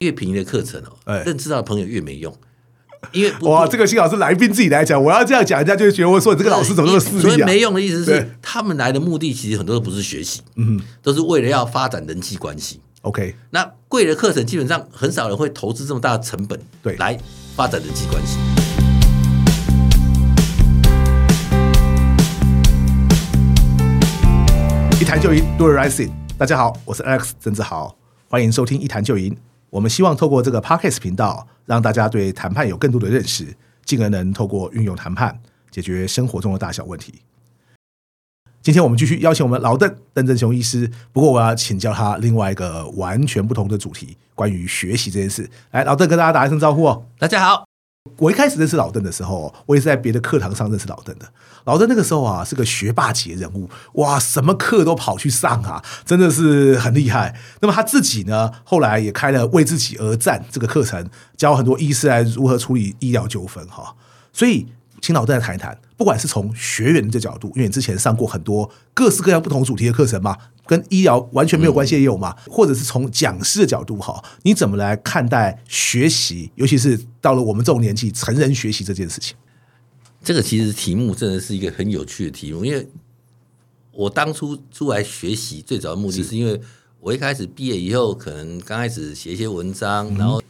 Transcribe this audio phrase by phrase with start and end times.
[0.00, 2.34] 越便宜的课程哦，哎，认知到的朋友越没用。
[3.12, 7.22] 因为哇，这个幸好是来宾自己来讲，我要这样讲，人家就会觉得我说你这个老师怎么那么势利啊？
[7.22, 12.80] 所以没用的意思是，他们来的目的其实很多都不是学习，嗯，都是为了要发展人际关系。
[13.02, 17.18] OK，那贵的课程基本上很少人会投资这么大的成本，对，来
[17.56, 18.38] 发展人际关系。
[25.00, 26.10] 一谈就赢，Do right thing。
[26.36, 27.96] 大家好，我是 Alex 郑志豪，
[28.28, 29.34] 欢迎收听一谈就赢。
[29.70, 35.40] 我们希望透过这个 Podcast 频道，让大家对谈判有更多的认识，进而能透过运用谈判
[35.70, 37.14] 解决生活中的大小问题。
[38.62, 45.48] 今天我们继续邀请我们老邓邓正雄医师，不过我要请教他另外一个完全不同的主题，关于学习这件事。
[45.70, 47.06] 来，老邓跟大家打一声招呼哦。
[47.18, 47.69] 大家好。
[48.18, 51.30] 我一开始认识老邓的时候，我也是在别的课堂上认识老邓的。
[51.64, 57.38] 老邓那个时候啊，是个学霸级人物，哇，什么课都跑去上啊，真的是很厉害。
[57.60, 63.94] 那么他自己呢，后来也开了为自己而战这个课程，教很多医师来如何处理医疗纠纷哈。
[64.32, 64.68] 所以，
[65.02, 70.38] 请老邓来谈一谈，不管是从学员的角度，因为你之前上过很多各式各样不同主题的课程嘛。
[70.70, 72.32] 跟医疗完全没有关系也有嘛？
[72.46, 76.48] 或者是从讲师的角度哈，你怎么来看待学习？
[76.54, 79.34] 尤其是到了我们这种年纪，成人学习这件事情。
[80.22, 82.88] 这个其实题目真的是一个很有趣的题目，因为
[83.90, 86.60] 我当初出来学习最早的目的是因为
[87.00, 90.40] 我一开始毕业以后，可能刚开始写一些文章，然后。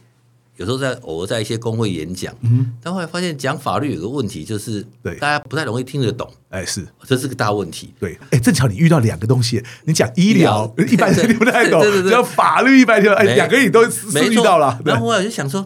[0.57, 5.15] 有时候在偶尔在一些公会演讲，嗯，但后来发现讲法律有个问题，就是对。
[5.15, 15.65] 大家不太容易听得懂，哎，是，这是个大问题，对，哎，正巧你遇到两个东西，你讲医疗一般人听不太懂， 只要法律一般听，哎，两个你都是遇到了，然后我就想说，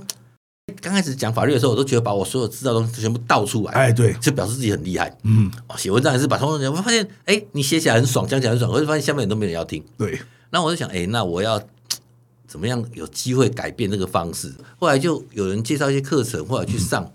[0.81, 11.61] 刚开始讲法律的时候，我都觉得把我所有知道的东西全部倒出来，哎，对，就表示自己很厉害，嗯，写文章也是把通通讲，我发现，哎，你写起来很爽，讲起来很爽，我就发现下面人都没人要听，对，那我就想，哎，那我要。
[12.55, 14.49] 怎么样有机会改变这个方式？
[14.79, 17.11] 后来就有人介绍一些课程，后来去上。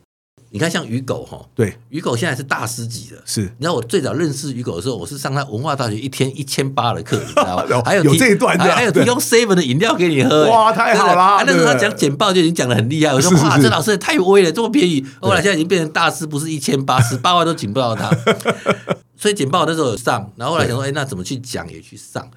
[0.50, 3.16] 你看，像鱼狗哈，对，鱼狗现在是大师级的。
[3.24, 7.81] 是，你知道我最早认识鱼狗的时候，我是上他文化大学一天一千八的课，你知道吗？
[7.87, 10.50] 还有有这一段，还有提供 seven 的饮料给你喝。
[10.50, 11.43] 哇，太好了！
[11.47, 13.14] 那时候他讲简报就已经讲的很厉害。
[13.14, 15.03] 我说哇，这老师也太威了，这么便宜。
[15.22, 18.10] 后来现在已经变成大师，不是一千八，十八 万都请不到他。
[19.16, 22.28] 所以简报那时候有上，然后后来想说，哎，那怎么去讲也去上。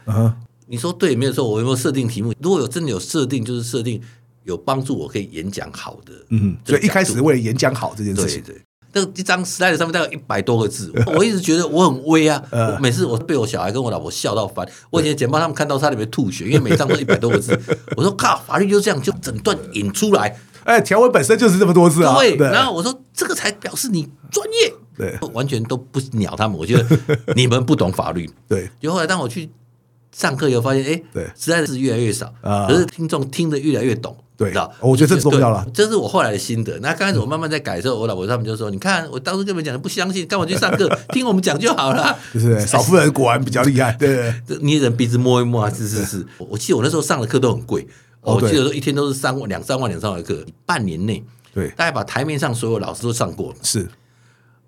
[0.67, 1.47] 你说对没有错？
[1.47, 2.33] 我有没有设定题目？
[2.41, 4.01] 如果有真的有设定，就是设定
[4.43, 6.13] 有帮助，我可以演讲好的。
[6.29, 8.61] 嗯，所以一开始为了演讲好这件事情，对，对，
[8.93, 12.43] 那一张 slide 上面大概一百多个字， 我一直觉得我很威啊。
[12.51, 14.67] 我每次我被我小孩跟我老婆笑到烦。
[14.89, 17.57] 我以前简报他们看到差点没吐血，因为每张都一百多个字。
[17.97, 20.37] 我说靠，法律就这样，就整段引出来。
[20.63, 22.17] 哎，条文本身就是这么多字啊。
[22.19, 24.73] 对，然后我说这个才表示你专业。
[24.95, 26.55] 对，完全都不鸟他们。
[26.55, 28.29] 我觉得你们不懂法律。
[28.47, 29.49] 对，就后来当我去。
[30.13, 32.33] 上课以后发现，哎，对，实在是越来越少，
[32.67, 34.71] 可是听众听得越来越懂，对，知道？
[34.79, 36.77] 我觉得这重要了，这是我后来的心得。
[36.79, 40.87] 那刚开始我慢慢在改的时候，我老婆他们就说：“你看，我当时跟你们讲的不相信，干嘛去上课？
[41.11, 46.25] 听我们讲就好了。”就是少夫人果然比较厉害，对，捏人鼻子摸一摸啊，是是是。
[46.37, 47.87] 我记得我那时候上的课都很贵，
[48.21, 53.87] 我记得说一天都是三万、两三万、两三万的课，半年内，对，大概把台面上所有老师都上过了，是。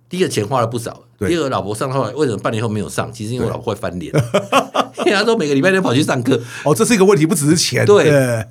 [0.10, 3.12] 第一个钱花了不少，第二个老婆上后来为什么半年后没有上？
[3.12, 4.14] 其实因为我老婆会翻脸，
[5.00, 6.40] 因为他说每个礼拜都跑去上课。
[6.64, 7.86] 哦，这是一个问题，不只是钱。
[7.86, 8.46] 对，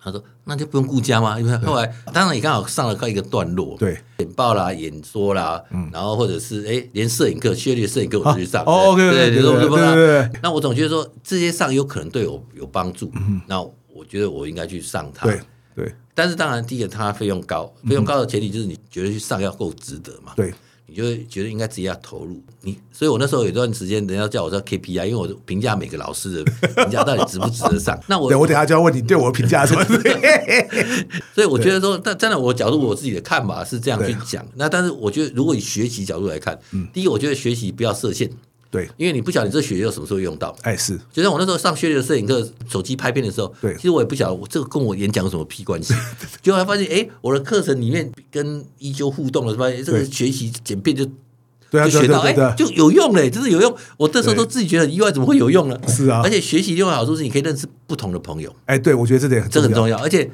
[0.00, 1.38] 他说那就不用顾家吗？
[1.40, 8.62] 因为后来当然也刚好上了快一个段落，对，简报啦、演说啦，然后或者是哎，连摄影课、学历摄影课我都去上。
[8.64, 10.30] 哦，OK，对对对对。
[10.42, 13.10] 那我总觉得说这些上有可能对我有帮助，
[13.46, 15.26] 那我觉得我应该去上它。
[15.26, 15.40] 对
[15.74, 15.94] 对。
[16.16, 20.32] 但是当然，第一个它费用高，费用高的前提就是你觉得去上要够值得嘛。
[20.36, 20.52] 对。
[20.86, 26.52] 你就会觉得应该自己要投入你，所以我那时候有一段时间，人家叫我叫 KPI，因为我评价每个老师的
[26.84, 27.98] 评价到底值不值得上。
[28.06, 29.82] 那我对我等下就要问你对我评价什么？
[31.34, 34.46] 所以我觉得说，但站在我角度，我自己的看法是这样去讲。
[34.56, 36.58] 那但是我觉得，如果以学习角度来看，
[36.92, 38.30] 第一，我觉得学习不要设限。
[38.74, 40.52] 对，因为你不晓得你这学又什么时候用到。
[40.62, 45.94] 哎，是，就像我那时候上学的摄影课，手机拍片的时候，对，其实我也不晓得我这个跟我演讲有什么屁关系。
[46.42, 53.72] 结果还发现，哎，我的课程里面跟一休互动了，发现这个学习简便就就学到，哎，就有用嘞，就是有用。
[53.96, 55.78] 我这时候都自己觉得意外，怎么会有用呢？
[55.86, 58.52] 是啊，而且学习另外好处是你可以认识不同的朋友。
[58.64, 59.96] 哎，对，我觉得这点这很重要。
[59.98, 60.28] 而且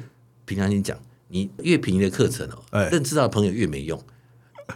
[0.45, 4.01] 平常心讲，你越便宜的课程哦，认识到的朋友越没用。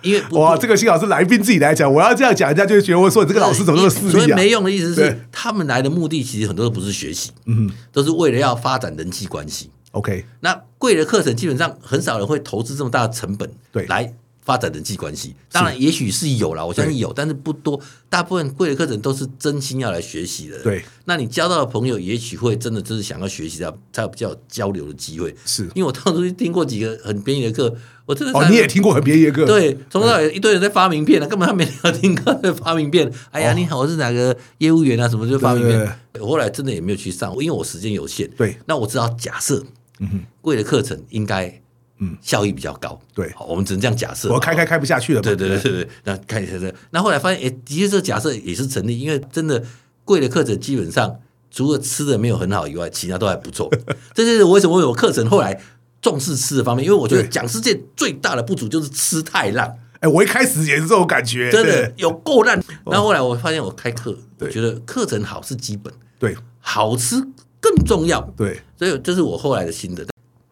[0.01, 4.11] 因为哇，这个幸好是来宾自己来讲，我要这样讲，人家就会觉得我说你这个老师怎么那么势利啊？
[4.11, 9.69] 所以没用的意思是，他们来的目的其实很多都不是学习，嗯，都是为了要发展人际关系。
[9.91, 14.13] OK，那贵的课程基本上很少人会投资这么大的成本，对，来
[14.45, 15.35] 发展人际关系。
[15.51, 17.77] 当然，也许是有啦，我相信有，但是不多。
[18.07, 20.57] 大部分贵的课程都是真心要来学习的。
[20.63, 25.35] 对，那你交到的朋友，也许会真的就是想要学习的，才有比较有交流的机会。
[25.45, 27.75] 是因为我当初听过几个很便宜的课，
[28.05, 29.45] 我真的哦，你也听过很便宜的课？
[29.45, 33.11] 对，从头到尾一堆人在发名片了，根本他没有听课在发名片。
[33.31, 35.09] 哎呀，你好，我是哪个业务员啊？
[35.09, 35.99] 什么就发名片。
[36.21, 38.29] 我后来真的也没有去上，因为我时间有限。
[38.37, 39.65] 对，那我知道假设，
[39.99, 41.61] 嗯哼，贵的课程应该。
[41.99, 42.99] 嗯，效益比较高。
[43.13, 44.29] 对，好，我们只能这样假设。
[44.31, 45.21] 我开开开不下去了。
[45.21, 46.53] 对对对对对，那开一下
[46.91, 49.63] 那后来发现，哎，的确这个假设也是成立，因为真的
[50.03, 51.19] 贵的课程基本上
[51.49, 53.71] 除了吃的没有很好以外，其他都还不错。
[54.13, 55.61] 这就是我为什么我有课程后来
[56.01, 59.79] 重视吃的方面，因为我觉得讲师界最大的不足就是吃太烂。
[60.01, 62.61] 哎，我一开始也是这种感觉，真的有够烂。
[62.85, 67.15] 然后后来我发现，我开课，我觉得课程好是基本，对，好吃
[67.61, 68.19] 更重要。
[68.35, 70.05] 对，所以这是我后来的心得。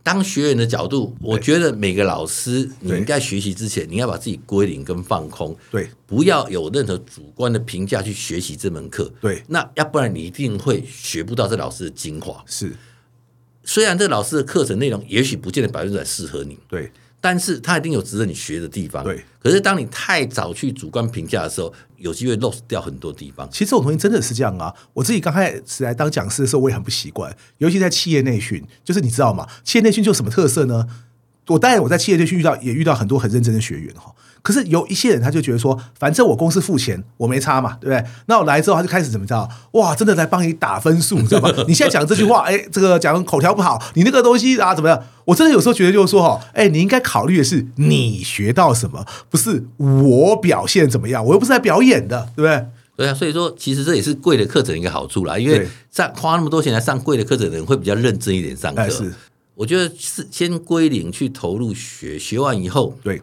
[0.03, 12.43] 当学员的角度，我觉得每个老师，你应该学习之前，你要把自己归零跟放空，对，不要有任何主观的评价去学习这门课，对，那要不然你一定会学不到这老师的精华。
[12.45, 12.75] 是，
[13.63, 16.91] 虽然这老师的课程内容也许不见得百分之百适合你，对。
[17.23, 19.01] 但是他一定有值得你学的地方。
[19.01, 23.47] 对，可是当你太早去主观评价的时候，有机会 lost 掉很多地方。
[23.49, 24.73] 其实我同学真的是这样啊！
[24.91, 29.47] 我自己刚开始来当讲师的时候，我也很不习惯，尤其在企业内训，就是你知道吗？
[29.63, 30.85] 企业内训就有什么特色呢？
[31.47, 34.13] 我当然我在企业内训遇到也遇到很多很认真的学员哈。
[34.43, 38.05] 可是有一些人，他就觉得说，反正我公司付钱，我没差嘛，对不对？
[38.27, 39.49] 那我来之后，他就开始怎么着？
[39.71, 41.49] 哇，真的来帮你打分数，你知道吗？
[41.65, 45.01] 你现在讲这句话，哎，这个讲口条不好，你那个东西啊怎么样？
[45.23, 52.65] 我真的有时候觉得就是说，哈，哎，你应该考虑的是你学到什么，不是我表现怎么样，我又不是来表演的，对不对？
[52.95, 58.89] 对啊，所以说其实这也是贵的课程一个好处啦，因为上花那么多钱来上贵的课程的人会比较认真一点上课。
[58.89, 59.11] 是，
[59.55, 63.21] 我觉得是先归零去投入学，学完以后，对。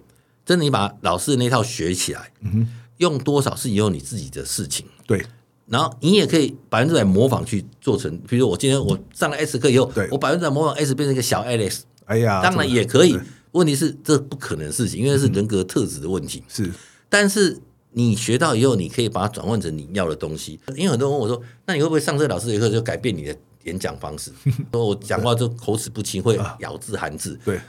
[0.50, 2.66] 真的，你把老师的那套学起来，嗯，
[2.96, 4.84] 用多少是以后你自己的事情。
[5.06, 5.24] 对，
[5.66, 8.18] 然后你也可以百分之百模仿去做成。
[8.28, 13.16] 比如说我今天我上了 S 课以后，我百分之百模仿 S 变成一个小 Alex，哎呀，当然也可以。
[13.52, 16.42] 问题是这不可能的事情，因为是人格特质的问题。
[16.48, 16.70] 是，
[17.08, 17.60] 但是
[17.92, 20.58] 你学到以后，你可以把它转换成你要的东西。
[20.76, 24.30] 因为很多人问我说：“那你会不会上这个老师的课就改变你的演讲方式？”
[24.72, 27.38] 说我讲话就口齿不清，会咬字含字。
[27.44, 27.60] 对。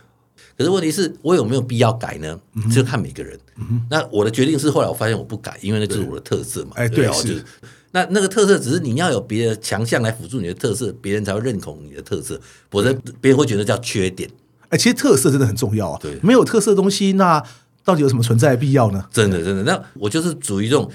[0.58, 2.40] 可是问题是我有没有必要改呢？
[2.74, 3.40] 就看每个人。
[3.90, 6.72] 那我的决定是后来我发现我不改，因为那就是我的特色嘛。
[6.76, 7.44] 哎，对，是。
[7.94, 12.40] 那那个特色只是你要有别的强项来辅助你的特色，别人才会认同你的特色，
[12.70, 14.30] 否则别人会觉得叫缺点。
[14.70, 16.00] 哎，其实特色真的很重要啊。
[16.02, 17.44] 对，没有特色的东西，那
[17.84, 19.06] 到底有什么存在的必要呢？
[19.12, 19.64] 真的，真的。
[19.64, 20.90] 那我就是属于这种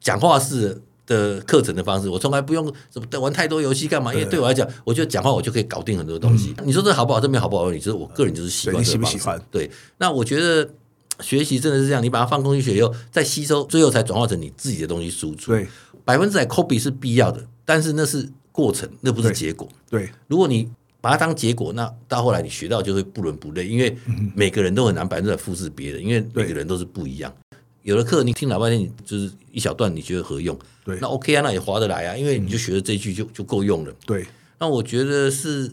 [0.00, 4.12] 讲话式的课程的方式，我从来不用什么玩太多游戏干嘛？
[4.12, 6.54] 因为对我来讲，我觉得讲话我就可以搞定很多东西。
[6.64, 7.20] 你说这好不好？
[7.20, 7.70] 这边好不好？
[7.70, 9.18] 你就是我个人就是习惯这个方式。
[9.18, 9.40] 喜喜欢？
[9.50, 10.68] 对，那我觉得
[11.20, 15.52] 学习真的是这样，你把它放空去学以后，再吸收，最后才转化成你自己的东西输出。
[15.52, 15.66] 对，
[16.04, 19.68] 百分之百 copy 是必要的，但是那是过程，那不是结果。
[19.90, 23.94] 对，如果你把它当结果，那到后来你学到就会不伦不类，因为
[24.34, 27.30] 每个人都很难百分之百复制别人，因为每个人都是不一样。
[27.84, 33.94] 有的课你听老半天，你就是一小段，你觉得合用，对，那 OK 啊，那也划得来啊，因为你就学了这句就就够用了。
[34.06, 34.26] 对，
[34.58, 35.70] 那我觉得是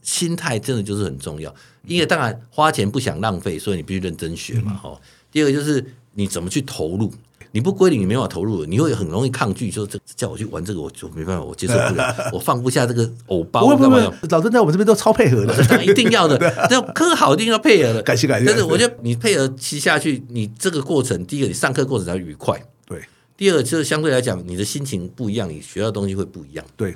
[0.00, 1.54] 心态真的就是很重要，
[1.86, 4.72] 因为当然花钱不想浪费，所以你必须认真学嘛。
[4.74, 5.00] 哈、嗯，
[5.32, 7.12] 第二个就是你怎么去投入。
[7.54, 9.70] 你不归零，你没办法投入，你会很容易抗拒。
[9.70, 13.68] 说这叫我去玩这个，我就没办法，我接受不了， 我放不下这个偶包。
[13.68, 13.96] 不不不，
[14.28, 16.36] 老郑在我们这边都超配合的，一定要的，
[16.68, 18.02] 这课好一定要配合的。
[18.02, 18.46] 感谢感谢。
[18.46, 22.60] 但是我觉得你配合骑下去，你这个过程，第一个你上课过程才愉快。
[22.86, 23.04] 对。
[23.36, 26.64] 第二个就是相对来讲，你的心情不一样，你学到东西会不一样。
[26.76, 26.92] 对。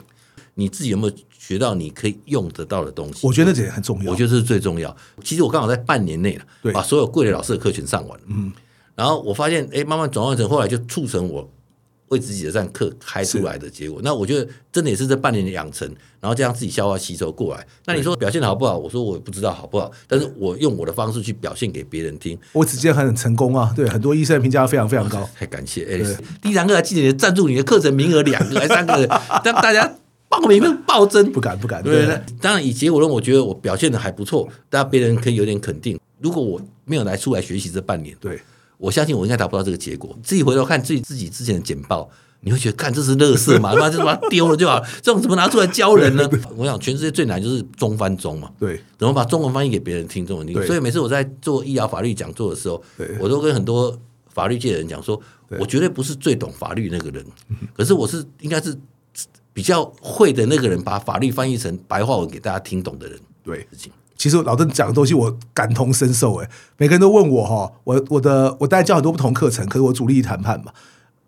[0.54, 3.25] 你自己有没有学到你可以用得到的东西？
[3.25, 4.11] 我觉得这也很重要。
[4.11, 4.97] 我觉得这是最重要。
[5.23, 8.25] 其实我刚好在半年内了，把所有贵的老师的课全上完了。
[8.26, 8.52] 嗯。
[8.99, 11.49] 然后我发现，哎，慢慢转换成后来就促成我
[12.09, 14.00] 为自己的这样课开出来的结果。
[14.02, 15.88] 那我觉得真的也是这半年的养成，
[16.21, 17.64] 然后这样自己消化吸收过来。
[17.87, 18.76] 那你说表现的好不好？
[18.76, 22.37] 我说我不知道好不好，但是我用我的方式去表现给别人听。
[22.52, 23.73] 我直接很成功啊！
[23.76, 25.31] 对，很多医生评价非常非常高。
[25.38, 29.07] 太感谢 Alice，第一堂课还记得赞助你的课程名额两个还三个，
[29.45, 29.95] 让大家
[30.28, 31.31] 报名都暴增。
[31.31, 35.97] 不敢不敢，对，对当然以结果论，我觉得我表现的还不错，大家别人可以有点肯定。
[36.21, 38.40] 如果我没有来出来学习这半年，对。
[38.78, 40.16] 我相信我应该达不到这个结果。
[40.23, 42.08] 自己回头看自己自己之前的简报，
[42.40, 43.75] 你会觉得，看这是垃圾嘛？
[43.76, 44.80] 他妈就把它丢了就好。
[45.02, 46.28] 这种怎么拿出来教人呢？
[46.56, 48.50] 我想全世界最难就是中翻中嘛。
[48.58, 50.54] 对，怎么把中文翻译给别人听，中文听。
[50.66, 52.82] 所以每次我在做医疗法律讲座的时候，
[53.18, 53.97] 我都跟很多
[54.32, 55.20] 法律界的人讲说，
[55.58, 57.25] 我绝对不是最懂法律那个人，
[57.76, 58.76] 可是我是应该是
[59.52, 63.18] 比较会的那个人，把法律翻译成白话文给大家听懂的人。
[63.42, 63.90] 对，事情。
[64.18, 70.72] 其实老邓讲的东西我感同身受诶，每个人都问我哈，我我的我当然教很多不同课程，可是我主力谈判嘛，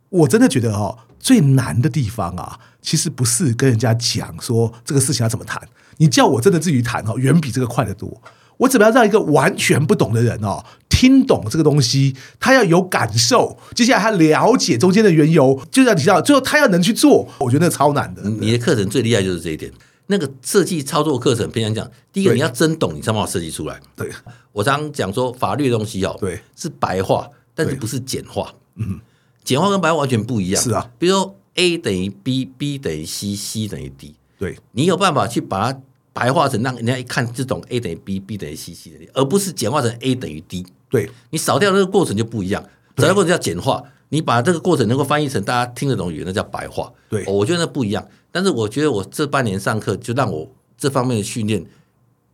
[0.09, 5.63] 我真的觉得哈最难的地方啊，其实不是跟人家讲说这个事情要怎么谈，
[5.99, 8.21] 你叫我真的自己谈哈，远比这个快得多。
[8.57, 12.15] 我怎么样让一个完全不懂的人哦听懂这个东西？
[12.39, 18.23] 他要有感受，接下来他了解中间的缘由，就像你知道，最后他要能去做，我觉得那超难的。
[18.29, 19.73] 你的课程最厉害就是这一点。
[20.11, 23.81] 那个设计操作课程，平常讲，第一个你要真懂，你才把它设计出来。
[23.95, 24.11] 对，
[24.51, 28.53] 我常讲说法律的东西哦，对，是白话，但是不是简化。
[28.75, 29.01] 嗯，
[29.45, 30.61] 简化跟白话完全不一样。
[30.61, 34.17] 是啊，比如说 A 等于 B，B 等于 C，C 等于 D。
[34.37, 35.81] 对，你有办法去把它
[36.13, 40.67] 白化成让人家一看就懂 A 等于 B，B 等于 C，C 等于而不是简化成 A 等于 D。
[40.89, 42.61] 对，你少掉那个过程就不一样。
[42.97, 46.93] 少掉过程叫简化，你把这个过程能够翻译成大家听得懂语言，那叫白话。
[47.09, 48.07] 对，我觉得那不一样。
[48.31, 50.49] 但是我觉得我这半年上课就让我。
[50.83, 51.63] 这方面的训练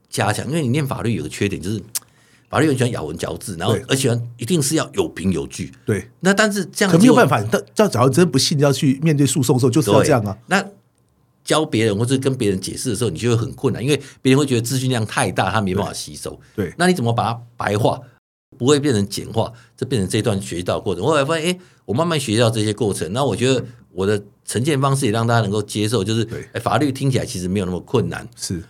[0.09, 1.83] 加强，因为你念法律有个缺点，就是
[2.49, 5.73] 法律很喜欢咬文嚼字，然后而且一定是要有凭有据。
[5.85, 10.39] 对，那但是这样可没有办法，但要假如真不信，要去面对诉讼的时候，就是要这样啊。
[10.47, 10.65] 那
[11.43, 16.39] 教别人或者跟别人解释的时候，你就会很困难，因为别人会觉得资讯量太大，他没办法吸收。
[16.55, 18.01] 对，那你怎么把它白话，
[18.59, 19.53] 不会变成简化？
[19.77, 21.05] 这变成这段学习到过程。
[21.05, 28.29] 我后来发现，哎，我慢慢学到这些过程，那我觉得我的呈现方式也让大家能够接受，就是哎，法律听起来其实没有那么困难。
[28.37, 28.63] 是。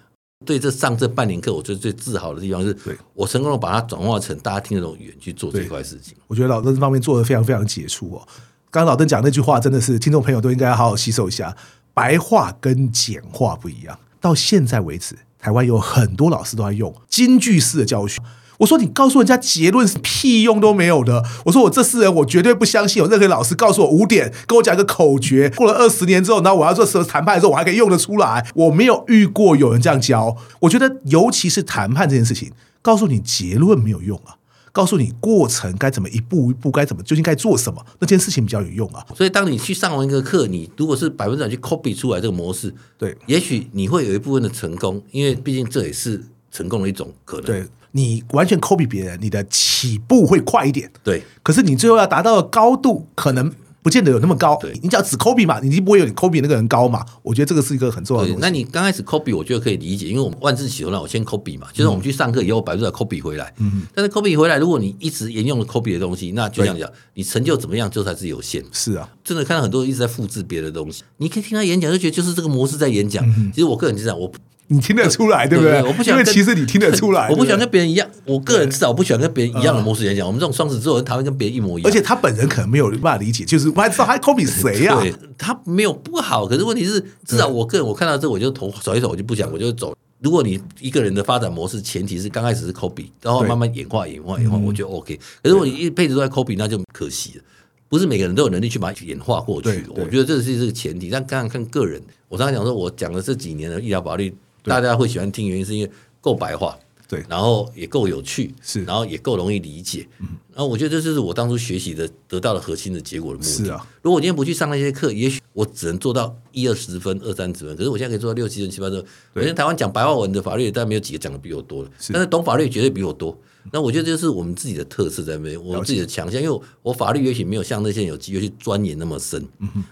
[0.44, 2.76] 对，这上这半年课，我觉得最自豪的地方是，
[3.14, 6.14] 我成功的把它转化成大家听得懂语言去做这块事情。
[6.26, 8.28] 我觉得老邓这方面做的非常非常杰出哦。
[8.70, 11.56] 刚刚老邓讲那句话，真的是听众朋友都应该好好吸收一下。
[11.94, 13.98] 白话跟简化不一样。
[14.20, 18.20] 到现在为止，台湾有很多老师都在用京剧式的教学。
[18.58, 21.22] 我说你告诉人家结论是屁用都没有的。
[21.44, 28.46] 我说我这世人我绝对不相信有任何老师告诉我五点，跟我讲一个口诀，过了二十年之后，然后我要做什么谈判的时候，我还可以用得出来。
[28.54, 30.36] 我没有遇过有人这样教。
[30.60, 34.36] 我觉得尤其是谈判这件事情，告诉你结论没有用啊，
[34.72, 39.04] 告诉你过程该怎么一步一步该怎么究竟该做什么，那件事情比较有用啊。
[39.14, 47.46] 所以当你去上完一个课，你如果是百分之百去 copy 出来这个模式，对，也许你会有一部分的成功，因为毕竟这也是成功的一种可能。
[47.46, 47.66] 对。
[47.92, 51.22] 你完全 copy 别人，你的起步会快一点，对。
[51.42, 53.50] 可是你最后要达到的高度，可能
[53.82, 54.58] 不见得有那么高。
[54.60, 57.06] 对，你只要只 copy 嘛，你就不会有你 copy 那个人高嘛。
[57.22, 58.42] 我觉得这个是一个很重要的东西。
[58.42, 63.54] 那你刚开始 copy，我觉得可以理解，因为我们万字起头难，我先 copy 嘛，就是我们去上课以后，百分之百 copy 回来。
[63.58, 63.86] 嗯。
[63.94, 68.64] 但是 copy 回来，如果你一直沿用了 copy 的东西，那就这样讲，你成就怎么样，就才是有限。
[68.72, 73.24] 是啊，真的看到很多人一直在复制别的东西，你可以听他演讲，就觉得就是这个模式在演讲。
[73.24, 73.52] 嗯。
[73.54, 74.30] 其实我个人就这样，我。
[74.68, 75.82] 你听得出来，对不对？
[75.82, 77.28] 我不想，因为其实你听得出来。
[77.30, 80.26] 我不喜欢跟别人一样，我个人至少我不喜欢跟别人一样的模式演讲。
[80.26, 81.90] 我们这种双子座人，他会跟别人一模一样。
[81.90, 84.98] 而且他本人可能没有办法理解，就是 我还知道他 copy 谁呀？
[85.00, 89.96] 对，他没有不好，可是问题是，至少我个人我看到这，我就头甩一甩，我就不讲，我就走。
[90.20, 95.14] 如果你一个人的发展模式，前提是刚开始是 copy，然后慢慢演化、演化、演化，我觉得 OK。
[95.42, 97.44] 可是如果你一辈子都在 copy，那就可惜了。
[97.88, 99.84] 不是每个人都有能力去把它演化过去。
[99.90, 101.08] 我觉得这是这个前提。
[101.08, 104.34] 但刚刚看个人，我刚才讲说，我讲了这几年的医疗法律。
[104.66, 106.76] 大家会喜欢听，原因是因为够白话，
[107.08, 113.50] 对，然后也够有趣，是，然后也够容易理解，嗯，然后我觉得这就是我当初学习的得到的核心的结果的目的。
[113.50, 119.04] 是啊，如果我今天不去上那些课，也许我只能做到一二十分、二三十分，可是我现在可以做到六七分、七八分。
[119.34, 123.38] 我现在台湾讲白话文的法律，但没有几个讲的比我多的，但是懂法律绝对比我多。
[123.72, 129.46] 那我觉得这就是我们自己的特色在那边，我自己的强项，因为我法律也许没有像那些人有机会去钻研那么深，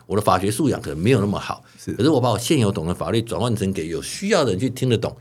[0.06, 5.16] 我的法学素养可能没有那么好，是，可是我把我现有懂的法律转换成给有需要的人去听得懂。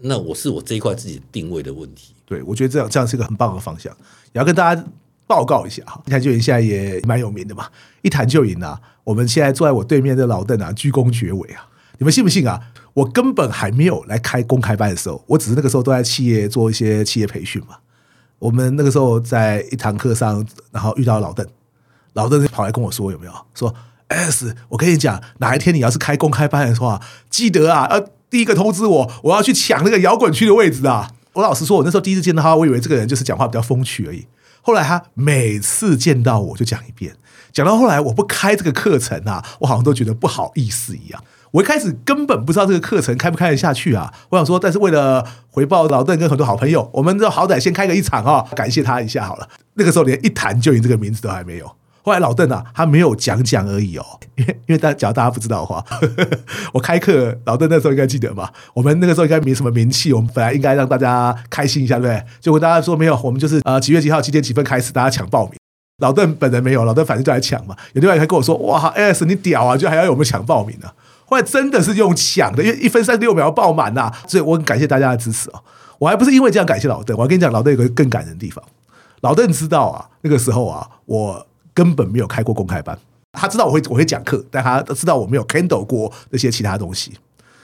[0.00, 2.14] 那我是我这一块自己定位的问题。
[2.26, 3.90] 对，我觉得这样这样是一个很棒的方向。
[4.32, 4.84] 也要跟大家
[5.26, 7.68] 报告一下哈，一谈就赢现在也蛮有名的嘛。
[8.02, 8.78] 一谈就赢啊！
[9.02, 11.66] 我们现在坐在我对面的老邓啊，鞠躬绝尾啊！
[11.98, 12.60] 你们信不信啊？
[12.94, 17.76] 我根本还没有来开公开班的时候，我只是那个时候都在企业做一些企业培训嘛。
[18.38, 21.46] 我们那个时候在一堂课上，然后遇到老邓，
[22.12, 23.32] 老邓就跑来跟我说有没有？
[23.54, 23.74] 说
[24.08, 28.10] S，我跟你讲，哪一天你要是开公开班的话，记得啊，呃。
[28.30, 31.12] 第一个通知我，我要去抢那个摇滚区的位置啊！
[31.34, 34.26] 我老实说，我那时候第一次见到他，我以为这个人就是讲话比较风趣而已。
[34.60, 37.14] 后来他每次见到我就讲一遍，
[37.52, 41.22] 讲到后来我不开这个课程啊，我好像都觉得不好意思一样。
[41.54, 44.12] 我一开始根本不知道这个课程开不开得下去啊！
[44.28, 49.48] 我想说，但是为了回报老邓跟很多好朋友，我们就好歹先开个一场啊，感谢他一下好了。
[49.74, 51.66] 那个时候连一谈就赢这个名字都还没有。
[52.02, 55.84] 后来老邓啊，他没有讲讲而已哦，因 为因为大假如大家不知道的话，
[56.74, 58.50] 我开课，老邓那时候应该记得嘛。
[58.74, 62.24] 我们那个时候应该没什么名气，我们本来应该让大家开心一下，对不对？
[62.40, 65.54] 结果大家说没有，我们就是呃几月几号几点几分开始，大家抢报名。
[66.02, 67.76] 老邓本人没有，老邓反正就来抢嘛。
[67.92, 70.92] 有另外一个跟我说：“哇，S 你屌啊，就还要我们抢报名呢、啊。”
[71.26, 75.62] 后来真的是用抢的，因为一分三十六秒爆满呐，所以我很感谢大家的支持哦。
[75.98, 78.62] 我还不是因为这样感谢老邓，我还跟你讲，老邓有个更感人的地方。
[79.20, 82.98] 老邓知道啊，那个时候啊，我根本没有开过公开班。
[83.32, 87.12] 他知道我会我会讲课，但他知道我没有 handle 过那些其他东西。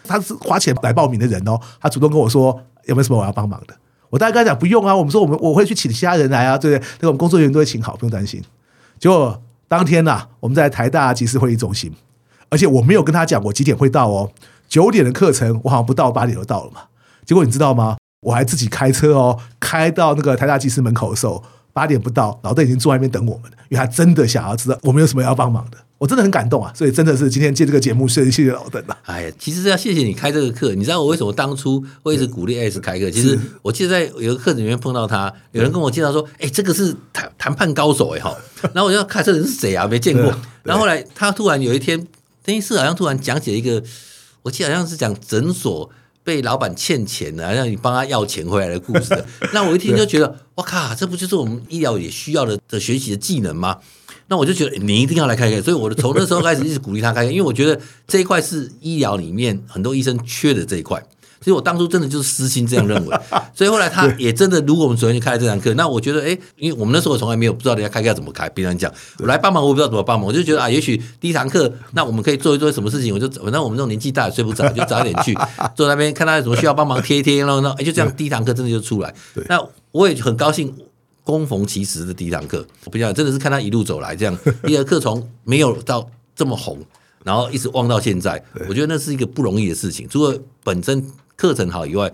[0.05, 3.75] 他是花钱来报名的人哦，他主动跟我说有没有什么我要帮忙的。
[4.09, 6.88] 我大概跟他讲不用啊，我们说我们我会去请其他人来啊，对不对？
[6.99, 8.43] 那个我们工作人员都会请好，不用担心。
[8.99, 11.93] 结果当天呐、啊，我们在台大集思会议中心，
[12.50, 14.30] 而且我没有跟他讲我几点会到哦，
[14.69, 16.83] 九点的课程我好像不到八点就到了嘛。
[17.25, 17.97] 结果你知道吗？
[18.21, 21.42] 我还自己开车哦，开到那个台大技师门口的时候。
[21.73, 25.78] 八点不到，老邓已经坐在那边等我们了，因为他真的想要知道我们有什么要帮忙的。
[25.99, 28.99] 我真的很感动啊，所以真的是今天借这个节目，谢谢谢谢老邓了。
[29.04, 30.75] 哎呀，其实要谢谢你开这个课。
[30.75, 33.09] 你知道我为什么当初会一直鼓励 Alex 开课？
[33.09, 38.37] 其实我记得在有个课里面碰到他，有人跟我介绍说：“哎，这个是谈谈判高手哎哈。”
[38.75, 39.87] 然后我就看这人是谁啊？
[39.87, 40.35] 没见过。
[40.64, 42.04] 然后后来他突然有一天，
[42.44, 43.82] 等于是好像突然讲起了一个，
[44.42, 45.90] 我记得好像是讲诊所。
[46.23, 49.25] 被老板欠钱了，让你帮他要钱回来的故事。
[49.54, 53.78] 那我一听就觉得，哇靠，这不就是我们医疗也需要的的学习的技能吗？
[54.28, 55.62] 那我就觉得你一定要来开开。
[55.62, 61.02] 所以我从那时候开始一直鼓励他开开，因为我觉得这一块是医疗里面很多医生缺的这一块。
[61.42, 63.16] 所以我当初真的就是私心这样认为，
[63.54, 75.35] 所以后来他也真的，如果我们昨天就开了这堂课，那我觉得，哎，因为我们那时候从来没有不知道人家开课要怎么开，别人讲我来帮忙，我不知道怎么帮忙，我就觉得啊，也许第一堂课，那我们可以做一做什么事情，我就反正我们这种年纪大也睡不着， 就早点去
[75.75, 79.14] 坐那边看他有什么需要帮忙贴一贴，然后呢，哎，就这样第一堂课真的就出来。
[79.49, 79.59] 那
[79.92, 80.75] 我也很高兴，
[81.25, 86.06] 恭逢其时的第一堂课，我不讲真的是看他一路走来这样， 第二课从没有到
[86.37, 86.78] 这么红，
[87.25, 91.05] 然后一直旺到现在，我觉得那是一个不容易的事情，除了本身。
[91.41, 92.12] 课程好以外，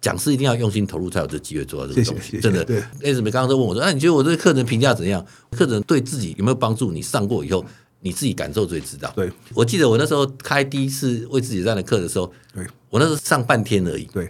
[0.00, 2.40] 讲师一定要用心投入，才有这机会做到这个东西。
[2.40, 2.66] 真的，
[3.02, 5.24] 为什么刚刚都问我说：“哎、啊，你觉得我这个课程评价怎样？
[5.52, 6.90] 课程对自己有没有帮助？
[6.90, 7.64] 你上过以后，
[8.00, 14.06] 你自己感受最知道。”对，我记得我那时候开第一次为自己这样的课的时候，对我那时候上半天而已。
[14.06, 14.28] 对，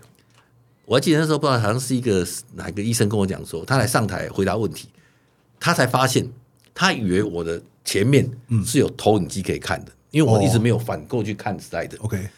[0.84, 4.90] 我还记得那时候不知道好像是一个哪个医生跟我讲说，他来上台回答问题，
[5.58, 6.30] 他才发现
[6.74, 8.30] 他以为我的前面
[8.62, 11.90] 是有投影机可以看的，因为我一直没有反过去看 slide。
[11.98, 12.28] OK。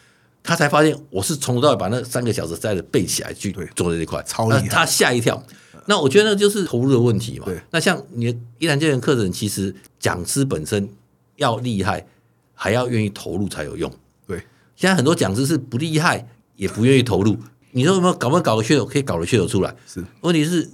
[0.41, 4.67] 他才发现我是从头到尾把那三个小时塞的背起来去做的这块，超厉害。
[4.67, 5.41] 他吓一跳。
[5.85, 7.45] 那我觉得那就是投入的问题嘛。
[7.69, 10.89] 那像你的依然健人课程，其实讲师本身
[11.35, 12.07] 要厉害，
[12.55, 13.91] 还要愿意投入才有用。
[14.25, 14.41] 对。
[14.75, 17.37] 现在很多讲师是不厉害，也不愿意投入。
[17.71, 18.85] 你说有没有搞不搞个噱头？
[18.85, 19.75] 可以搞个噱头出来。
[19.85, 20.03] 是。
[20.21, 20.67] 问题是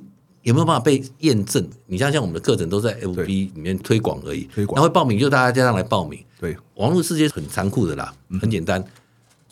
[0.44, 1.68] 有没有办法被验证？
[1.88, 4.44] 你像像我们的课程都在 FB 里面推广而已。
[4.54, 4.76] 推广。
[4.78, 6.24] 那会报名就大家这样来报名。
[6.40, 6.56] 对。
[6.76, 8.84] 网络世界很残酷的啦，很简单。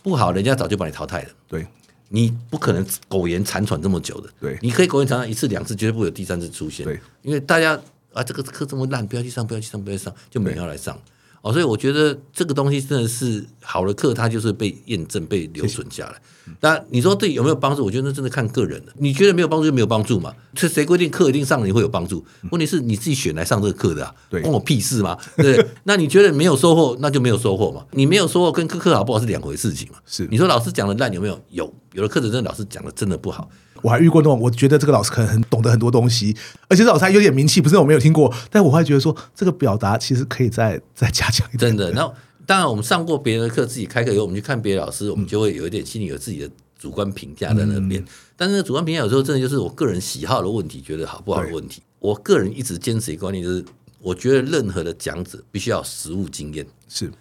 [0.03, 1.29] 不好，人家早就把你淘汰了。
[1.47, 1.65] 对，
[2.09, 4.29] 你不可能苟延残喘这么久的。
[4.39, 6.83] 对，你可以苟延残喘一次两次，绝对不会有第三次出现。
[6.83, 7.79] 对，因为大家
[8.11, 10.99] 啊，这个课这么烂，不要去上，不要去上，不要去上，就没人要来上。
[11.41, 16.21] 哦，所以我觉得这个东西真的是好的课，它就是被验证、被留存下来。
[16.59, 17.83] 那你说对有没有帮助？
[17.83, 18.91] 我觉得那真的看个人的。
[18.97, 20.33] 你觉得没有帮助就没有帮助嘛？
[20.53, 22.23] 这谁规定课一定上了你会有帮助？
[22.51, 25.17] 问题是你自己选来上这个课的啊，关我屁事嘛？
[25.37, 27.85] 对，那你觉得没有收获，那就没有收获嘛。
[27.91, 29.97] 你没有收获，跟课课好不好是两回事情嘛。
[30.05, 31.39] 是，你说老师讲的烂有没有？
[31.49, 33.49] 有，有的课程真的老师讲的真的不好。
[33.81, 36.35] 我还遇过那种，我觉得这个老师可能很懂得很多东西，
[36.67, 41.71] 而且这老师还有点名气，不是我没有听过，但我会觉得说这个表达其实可以再再加强一点。
[41.71, 42.13] 真的，然后
[42.45, 48.01] 当然我们上过别人的课，自己开课以后，我们去看别的老师，我们就会有一点心里有自己的主观评价在那边。
[48.01, 51.81] 嗯、但是主观评价有时候真的就是我个人喜好的问题，觉得好不好的问题。
[51.99, 53.63] 我个人一直坚持一个观念，就是
[53.99, 57.11] 我觉得任何的讲者必须要有实务经验，是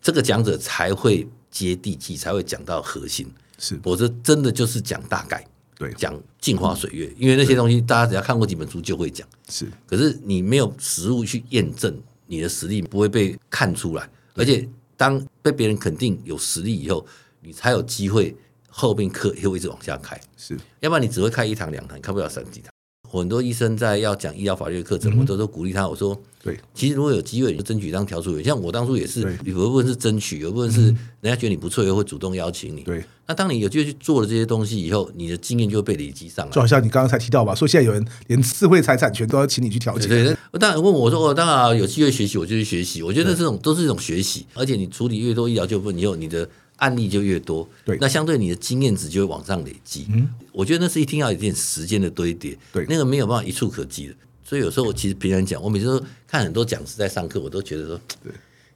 [0.00, 3.26] 这个讲者才会接地气，才会讲到核心。
[3.58, 5.46] 是，否则真的就是讲大概。
[5.82, 9.26] 对，讲镜花水月，因为那些东西大家只要看过几本书就会讲。
[9.48, 14.08] 是，可是你没有实物去验证，你的实力不会被看出来。
[14.34, 17.04] 而且当被别人肯定有实力以后，
[17.40, 18.32] 你才有机会
[18.68, 20.20] 后面课也会一直往下开。
[20.36, 22.71] 是，要不然你只会开一堂两堂，开不了三几堂。
[23.20, 26.20] 很多医生在要讲医疗法律的课程，我都都鼓励他，我说。
[26.44, 28.42] 对，其实如果有机会，你就争取当调书员。
[28.42, 32.82] 像我当初也是，有一部分是争取，有一部分是人家觉得你不错，又会主动邀请你。
[32.82, 36.50] 对，那当你有机会去做了这些东西以后，你的经验就会被累积上来。
[36.50, 40.08] 就好像你刚刚才提到吧，说现在有人连智慧财产权都要请你去调解。
[40.08, 43.04] 对，当然问我说，我当然有机会学习，我就去学习。
[43.04, 47.68] 我觉得这种都是一种学习，而且你处理越多医疗纠纷以后，你的案例就越多。
[47.84, 50.06] 对，那相对你的经验值就会往上累积。
[50.10, 52.56] 嗯，我觉得那是一定要有一点时间的堆叠。
[52.72, 54.14] 对，那个没有办法一触可及的。
[54.44, 58.32] 所以有时候我其实平常讲，我每次都看很多讲师在上课，我都觉得说，对，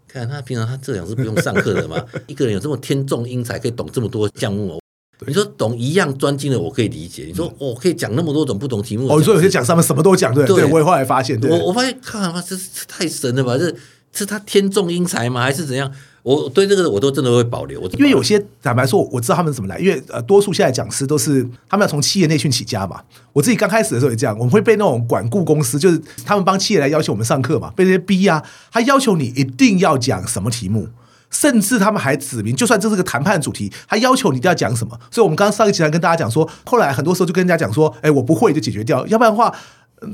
[0.08, 2.02] 看他平常他这讲师不用上课的吗？
[2.26, 4.80] 一个人有这么天纵英才，可以懂这么多项目哦。
[5.26, 7.24] 你说懂一样专精的，我可以理解。
[7.24, 13.56] 你说我可以讲那么多种不同题目，哦，你说有些讲师他们什么都讲，对对，我也后来发现，我我发现，看他妈这是太神了吧？
[13.56, 13.74] 这
[14.12, 15.42] 是他天纵英才吗？
[15.42, 15.90] 还是怎样？
[16.34, 17.80] 我对这个我都真的会保留。
[17.98, 23.00] 因为有些坦白说，我知道他们怎么来，因为呃，多数现在讲师都是他们要从企业内训起家嘛。
[23.32, 30.88] 我自己刚开始的时候也这样，我们会被那种管顾公司，就是他们帮企业来要求我们上课嘛，被这些逼啊，他要求你一定要讲什么题目。
[31.28, 34.98] 甚至他们还指明，就算这是个谈判主题，还要求你一定要讲什么。
[35.10, 39.04] 所以，我们刚刚上一集还跟大家讲说，后来很多时候就跟人家讲说，哎，我不会就解决掉。
[39.08, 39.52] 要不然的话，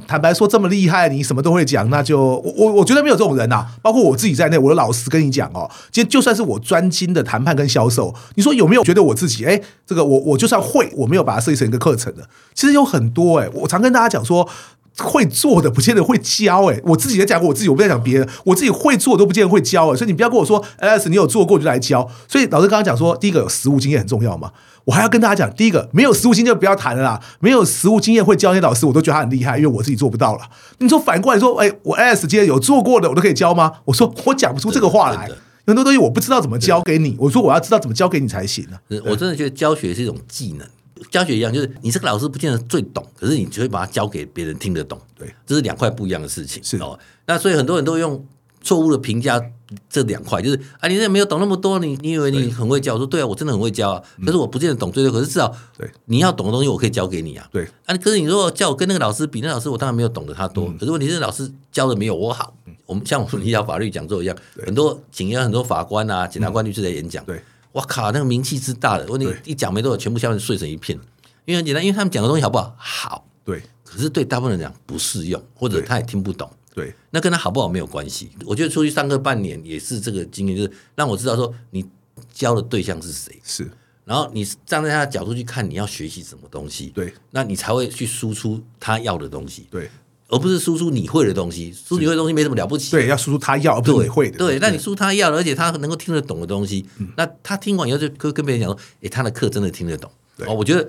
[0.06, 3.66] 坦白说这么厉害，你什么都会讲，那就我我我觉得没有这种人呐、啊。
[3.82, 14.48] 包括我自己在内，我的老师跟你讲哦，今天就算是我专精的谈判跟销售，你说有没有觉得我自己哎，这个我我就算会，我没有把它设计成一个课程的，其实有很多哎，我常跟大家讲说。
[14.98, 22.08] 会做的不见得会教哎、欸，我自己在讲过我自己，我不在讲别人，我自己会做都不见得会教哎、欸，所以你不要跟我说，Alex 你有做过就来教。
[22.28, 24.52] 所以老师刚刚讲说，第一个有实务经验很重要嘛，
[24.84, 30.40] 我还要跟大家讲，第一个没有实务经验就不要谈了啦，没有实务经验会教那些老师，我都觉得他很厉害，因为我自己做不到了。
[30.78, 33.72] 你说反过来说，哎，我 Alex 今天有做过的，我都可以教吗？
[33.86, 35.28] 我说我讲不出这个话来，
[35.66, 39.02] 很多东西我不知道怎么教给你，我说我要知道怎么教给你才行呢、啊。
[39.06, 40.66] 我真的觉得教学是一种技能。
[41.10, 45.00] 教学一样，就是你这个老师不见得最懂，可是你只会把它教给别人听得懂。
[45.18, 46.62] 对，这是两块不一样的事情。
[46.62, 48.24] 是哦，那所以很多人都用
[48.62, 49.40] 错误的评价
[49.88, 52.94] 这两块，就是啊，你这没有懂那么多，你你以为你很会教？
[52.94, 57.48] 我说对啊，我真的很会教啊，可是我不见得懂最多，可是至少对你要懂的东西，我可以教给你啊。
[57.50, 62.54] 对啊，可是你如果叫我跟那个老师比，那老师我当然没有懂得他多，可是问题是老师教的没有我好。
[62.84, 64.36] 我们像我们医疗法律讲座一样，
[64.66, 67.24] 很多请了很多法官啊、检察官、律师来演讲。
[67.24, 67.42] 对。
[67.72, 70.98] 我靠，那个名气之大的，我你一讲没多久，全部下面碎成一片。
[71.44, 72.74] 因为很简单，因为他们讲的东西好不好？
[72.78, 73.62] 好，对。
[73.84, 76.50] 可是对大部分人讲不适用，或者他也听不懂。
[76.74, 78.30] 对，那跟他好不好没有关系。
[78.46, 81.84] 我觉得出去上课半年也是这个经验，就是让我知道说你
[82.32, 83.70] 教的对象是谁，是。
[84.04, 87.12] 然后你站在他的角度去看你要学习什么东西，对。
[87.30, 89.90] 那你才会去输出他要的东西，对。
[90.32, 92.90] 而不是输出你会的东西，输出你会的东西没什么了不起。
[92.90, 94.38] 对，要输出他要，而不是你会的。
[94.38, 96.86] 对，那你输出他要，而且他能够听得懂的东西，
[97.18, 100.10] 那他听完以后就跟跟别人讲说，哎，他的课真的听得懂。
[100.46, 100.88] 哦，我觉得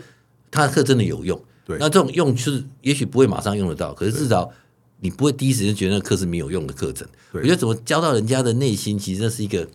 [0.50, 1.38] 他的课真的有用。
[1.66, 4.50] 对，那这种用就是也许不会马上用得到，可是至少
[5.02, 7.06] 你不会第一时间觉得那个课是没有用的课程。
[7.34, 9.68] 我觉得怎么教到人家的内心，其实那是一个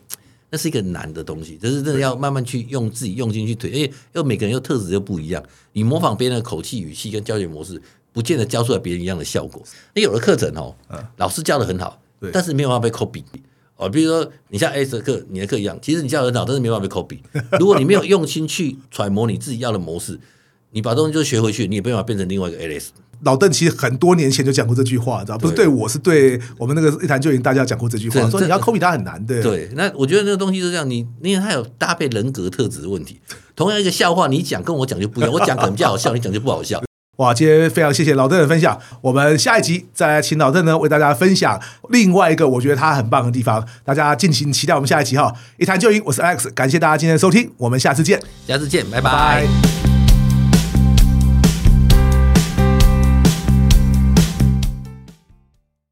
[0.48, 7.80] 那是一个难的东西，就是真的要慢慢去用自己用心去推，因为又每个人又特质又不一样，你模仿别人的口气、语气跟教学模式。
[8.18, 9.62] 不见得教出来别人一样的效果。
[9.94, 10.74] 你有的课程哦，
[11.18, 12.02] 老师教的很好，
[12.32, 13.22] 但是没有办法被 copy
[13.76, 13.88] 哦。
[13.88, 17.20] 比如说，你像 S 的课，你的课一样，其实你教的很好，但是没有办法被 copy。
[17.60, 20.18] 如果你没有用心去揣摩你自己要的模式，
[20.72, 22.86] 你把东西就学回去，你也没办法变成另外一个 Alex。
[23.22, 29.40] 老邓其实很多年前就讲过这句话，知道不是对我，是对我们那个一谈就赢大家讲过这句话，说你要 copy 他很难的。
[29.40, 33.20] 对，那我觉得那个东西是这样，你因为他有搭配人格特质的问题。
[33.56, 36.80] 同样一个笑话，你讲跟我讲就不一样，我讲可能比较好笑，你讲就不好笑。
[37.18, 38.78] 哇，今天非常谢谢老邓的分享。
[39.00, 43.66] 我们下一集再来请老邓呢为大家分享另外一个我觉得他很棒的地方。
[43.84, 45.34] 大家敬请期待我们下一集哈！
[45.56, 49.10] 一谈就赢，我是 Alex，感谢大家今天的收听，我们下次见，下次见，拜拜。
[49.10, 49.87] 拜拜。